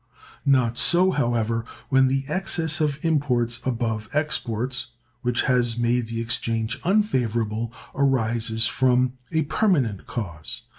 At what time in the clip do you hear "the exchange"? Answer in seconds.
6.07-6.79